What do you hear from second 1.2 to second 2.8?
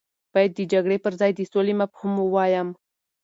د سولې مفهوم ووایم.